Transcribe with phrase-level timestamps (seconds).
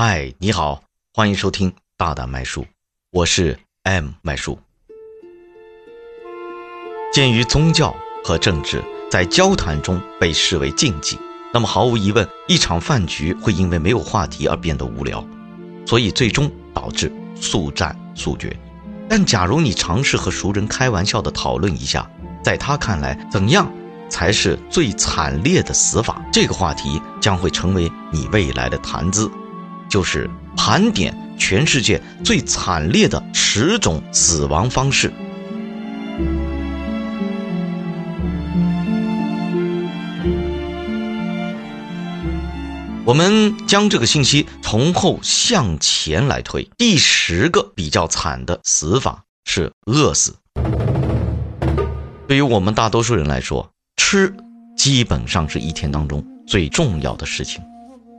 [0.00, 2.64] 嗨，你好，欢迎收听大胆麦叔，
[3.10, 4.56] 我是 M 麦叔。
[7.12, 7.92] 鉴于宗教
[8.22, 8.80] 和政治
[9.10, 11.18] 在交谈中被视为禁忌，
[11.52, 15.26] 那么毫无疑问，一场饭局会因为没有话题而变得无聊，
[15.84, 18.56] 所以最终导致速战速决。
[19.08, 22.08] 但假如你尝试和熟人开玩笑的讨论一下，
[22.40, 23.68] 在他看来怎样？
[24.08, 26.22] 才是最惨烈的死法。
[26.32, 29.28] 这个话题将会成为你未来的谈资，
[29.88, 35.12] 就是盘点全世界最惨烈的十种死亡方式。
[43.04, 50.36] 我们将这个信息从后向前来推，第十个比较惨的死法是饿死。
[52.26, 54.34] 对于我们大多数人来说，吃
[54.76, 57.62] 基本上是一天当中最重要的事情，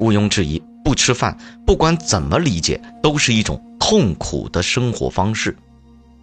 [0.00, 5.56] 毋庸置疑，不吃饭，不管怎么理解，都是一种痛苦的生活方式。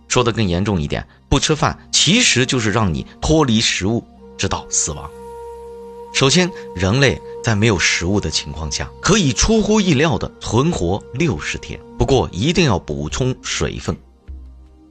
[0.07, 4.03] 说的更严重一点，不吃饭其实就是让你脱离食物，
[4.37, 5.09] 直到死亡。
[6.13, 13.95] 首先，人类在没有食物的情况下，可以出乎意料的存活六十天，不过一定要补充水分。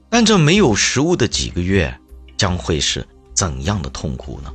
[0.07, 1.91] 但这没有食物的几个月，
[2.37, 4.53] 将会是怎样的痛苦呢？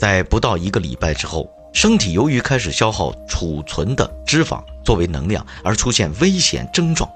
[0.00, 7.06] 在不到一个礼拜之后，身体由于开始消耗储存的脂肪作为能量，而出现危险症状。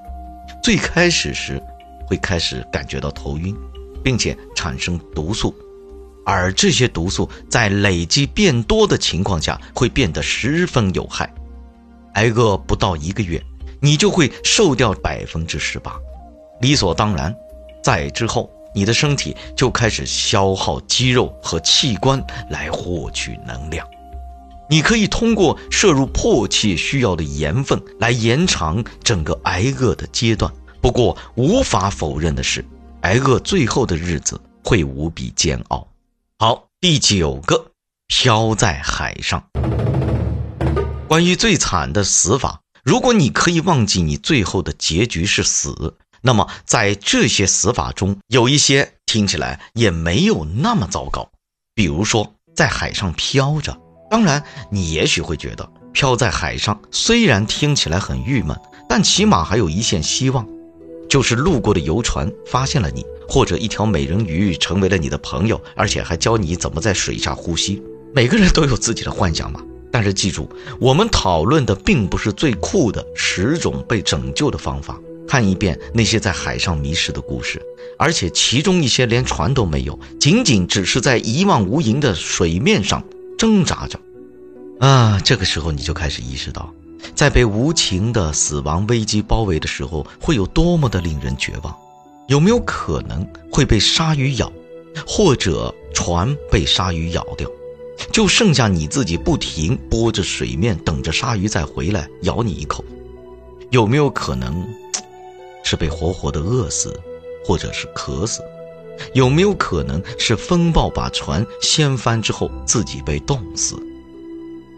[0.62, 1.58] 最开始时，
[2.06, 3.56] 会开始感觉到头晕，
[4.04, 5.54] 并且产生毒素，
[6.26, 11.32] 而这些毒素在累积变多的情况下，会变得十分有害。
[12.12, 13.42] 挨饿不到一个月，
[13.80, 15.96] 你就会瘦掉百分之十八，
[16.60, 17.34] 理所当然。
[17.82, 18.50] 在之后。
[18.72, 23.84] 你的身体就开始消耗肌肉和器官来获取能量。
[24.70, 30.50] 你可以通过摄入迫切需要的盐分来延长整个挨饿的阶段。
[30.80, 32.64] 不过，无法否认的是，
[33.00, 35.88] 挨饿最后的日子会无比煎熬。
[36.38, 37.72] 好，第九个，
[38.06, 39.44] 漂在海上。
[41.08, 45.96] 关于最惨的死法，如果你可以忘记你最后的结局是死。
[46.22, 51.28] 那么，在这些死法中，有一些听起来也没有那么糟糕。
[51.74, 53.76] 比如说，在海上漂着。
[54.10, 58.56] 当然，你也许会觉得，漂在海上虽然听起来很郁闷，
[58.88, 60.44] 但起码还有一线希望，
[61.08, 67.80] 就是路过的游船发现了你，或者一条美人鱼成为了你的朋友，而且还教你怎么在水下呼吸。
[68.12, 69.62] 每个人都有自己的幻想嘛。
[69.92, 70.50] 但是记住，
[70.80, 74.98] 我们讨论的并不是最酷的十种被拯救的方法。
[75.28, 77.62] 看一遍那些在海上迷失的故事，
[77.96, 83.04] 而且其中一些连船都没有，仅仅只是在一望无垠的水面上
[83.40, 83.98] 挣扎着。
[84.80, 86.70] 啊，这个时候你就开始意识到，
[87.14, 91.74] 在被无情的死亡危机包围的时候，会有多么的令人绝望。
[92.28, 94.52] 有没有可能会被鲨鱼咬，
[95.06, 97.48] 或者船被鲨鱼咬掉，
[98.12, 102.84] 就剩下你自己不停拨着水面，等着鲨鱼再回来咬你一口？
[103.70, 104.68] 有没有可能？
[105.64, 106.94] 是被活活的饿死，
[107.42, 108.42] 或者是渴死，
[109.14, 113.76] 有没有可能是风暴把船掀翻之后自己被冻死？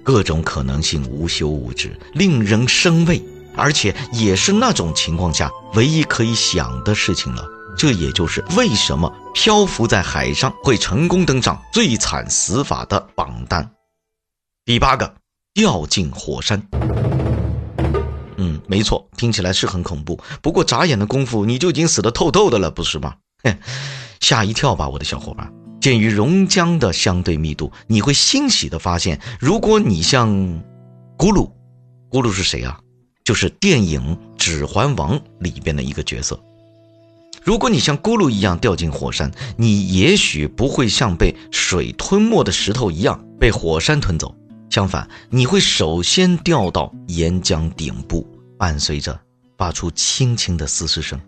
[0.02, 3.22] 各种可能性无休无止，令人生畏，
[3.54, 7.44] 而且也是那种情况下唯一可以想的事情了。
[7.78, 13.70] 这也就是为什么漂浮在海上会成功登上最惨死法的榜单。
[14.64, 15.14] 第八个，
[15.54, 16.62] 掉进火山。
[18.36, 20.18] 嗯，没错，听起来是很恐怖。
[20.42, 23.14] 不过眨眼的功夫，你就已经死得透透的了，不是吗？
[23.42, 23.56] 嘿，
[24.20, 25.53] 吓一跳吧，我的小伙伴。
[25.80, 30.28] 鉴于熔浆的相对密度，你会欣喜的发现，如果你像
[31.19, 31.50] 咕噜，
[32.08, 32.78] 咕噜是谁啊？
[33.25, 36.38] 就是电影《指环王》里边的一个角色。
[37.42, 44.32] 如果你像咕噜一样掉进火山，你也许不会像被水吞没的石头一样被火山吞走。
[44.70, 48.25] 相反，你会首先掉到岩浆顶部，
[48.56, 49.20] 伴随着
[49.58, 51.20] 发出轻轻的嘶嘶声。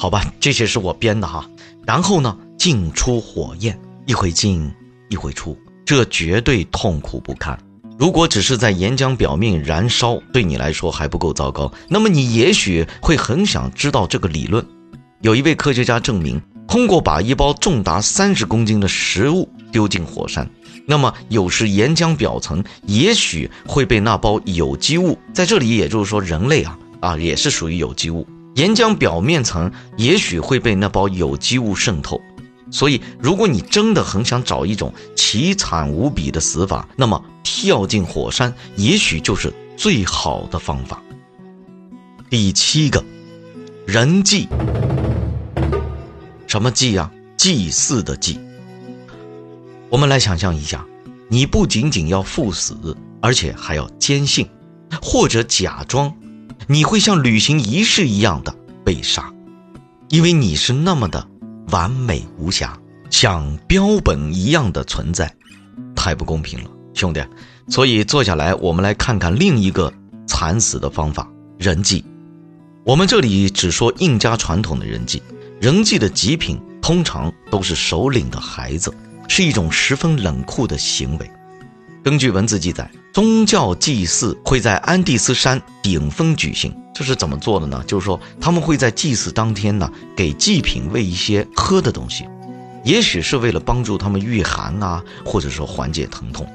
[0.00, 1.46] 好吧，这些是我编的哈。
[1.84, 4.72] 然后呢，进出火焰，一会进，
[5.10, 5.54] 一会出，
[5.84, 7.58] 这绝对痛苦不堪。
[7.98, 14.66] 如果只是在岩浆表面燃烧，对你来说还不够糟糕，那么你也许会很想知道这个理论。
[15.20, 20.48] 有一位科学家证明，通过把一包重达三十公斤的食物丢进火山。
[20.86, 28.26] 那么，有时岩浆表层也许会被那包有机物，在这里，也就是说，人类啊啊也是属于有机物。
[28.54, 32.20] 岩浆表面层也许会被那包有机物渗透。
[32.72, 41.02] 所以，如果你真的很想找一种凄惨无比的死法，那么跳进火山也许就是最好的方法。
[42.28, 43.04] 第七个，
[43.86, 44.46] 人祭。
[46.46, 47.10] 什么祭呀？
[47.36, 48.38] 祭祀的祭。
[49.88, 50.86] 我们来想象一下，
[51.28, 54.48] 你不仅仅要赴死，而且还要坚信，
[55.02, 56.14] 或者假装，
[56.72, 59.34] 你会像履行仪式一样的被杀，
[60.08, 61.26] 因为你是那么的
[61.70, 62.78] 完美无瑕，
[63.10, 65.34] 像标本一样的存在，
[65.96, 67.20] 太不公平了，兄弟。
[67.66, 69.92] 所以坐下来，我们来看看另一个
[70.28, 71.28] 惨死的方法——
[71.58, 72.04] 人祭。
[72.84, 75.20] 我们这里只说印加传统的人祭，
[75.60, 78.94] 人祭的极品通常都是首领的孩子，
[79.26, 81.28] 是一种十分冷酷的行为。
[82.04, 86.74] 根据文字记载，宗教祭祀会在安第斯山顶峰举行。
[86.94, 87.82] 这是怎么做的呢？
[87.86, 92.28] 就是说，他们会在祭祀当天呢，给祭品喂一些喝的东西，
[92.84, 96.46] 也许是为了帮助他们御寒啊，或者说缓解疼痛。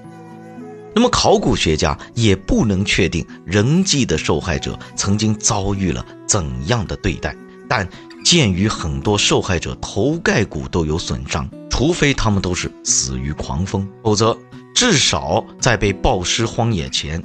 [0.93, 7.35] 那么，考古学家也不能确定人祭的受害者曾经遭遇了怎样的对待，
[7.67, 7.89] 但
[8.23, 14.37] 鉴于很多受害者头盖骨都有损伤，除非他们都是死于狂风，否则
[14.73, 17.21] 至少在被暴尸荒野前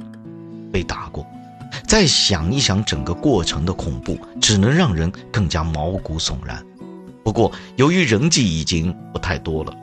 [0.73, 1.25] 被打过。
[1.87, 6.61] 再想一想整个过程的恐怖，只能让人更加毛骨悚然。
[7.23, 9.73] 不过，由于人迹已经不太多了，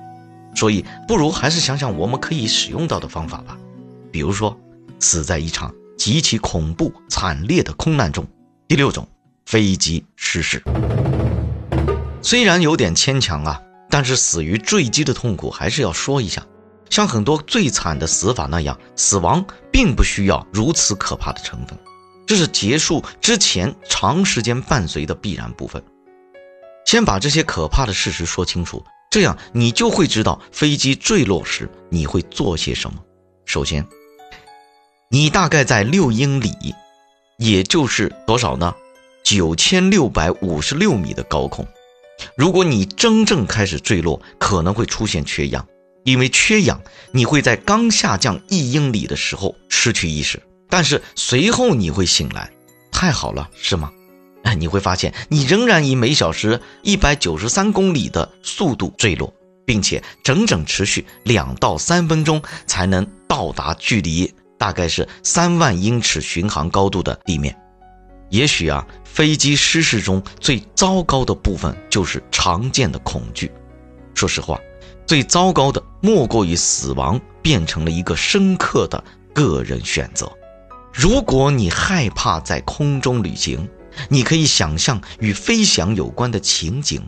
[0.54, 3.56] 所以不如还是想想我们可以使用到的方法吧。
[4.12, 4.54] 比如说，
[5.00, 8.22] 死在一场极其恐怖惨烈的空难中。
[8.68, 9.08] 第六种，
[9.46, 10.62] 飞机失事。
[12.20, 13.58] 虽然有点牵强啊，
[13.90, 16.44] 但是死于坠机的痛苦还是要说一下。
[16.90, 21.78] 像很多最惨的死法那样，死亡并不需要如此可怕的成分，
[22.26, 25.82] 这是结束之前长时间伴随的必然部分。
[26.86, 32.98] 先把这些可怕的事实说清楚，这样你就会知道飞机坠落时你会做些什么。
[33.44, 33.86] 首先。
[35.10, 36.52] 你大概在六英里，
[37.38, 38.74] 也就是多少呢？
[39.24, 41.66] 九千六百五十六米的高空。
[42.36, 45.66] 如果你真正开始坠落，可能会出现缺氧，
[46.04, 46.80] 因为缺氧，
[47.12, 52.50] 你会在刚下降一英里的时候失去意识，但是随后你会醒来。
[52.90, 53.92] 太好了，是吗？
[54.44, 59.32] 哎，你会发现你仍然以每小时一百九十三公里的速度坠落，
[59.66, 64.32] 并且整整持续两到三分钟才能到达距离。
[64.56, 67.56] 大概是三万英尺巡航高度的地面，
[68.30, 73.50] 也许啊，飞机失事中最糟糕的部分就是常见的恐惧。
[74.14, 74.58] 说实话，
[75.06, 79.02] 最糟糕的莫过于死亡变成了一个深刻的
[79.32, 80.30] 个人选择。
[80.92, 83.68] 如果你害怕在空中旅行，
[84.08, 87.02] 你可以想象与飞翔有关的情景，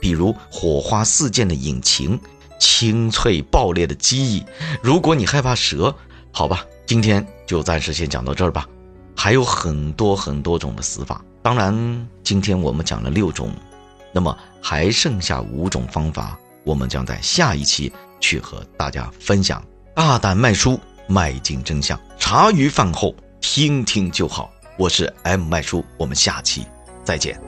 [0.00, 2.18] 比如火花四溅的引擎、
[2.58, 4.44] 清脆爆裂的机翼。
[4.82, 5.94] 如果你害怕蛇，
[6.32, 6.64] 好吧。
[6.86, 8.64] 今天就暂时先讲到这儿吧，
[9.16, 11.24] 还有很多很多种的死法。
[11.42, 13.50] 当然，今天我们讲了六种，
[14.12, 19.64] 那么还剩下五种方法，我们将在下一期去和大家分享。
[19.94, 24.50] 大胆卖书，迈进真相，茶余饭后听听就好。
[24.76, 26.66] 我是 M 卖书，我们下期
[27.02, 27.45] 再见。